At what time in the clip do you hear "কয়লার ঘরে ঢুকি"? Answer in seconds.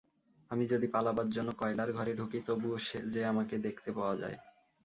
1.57-2.39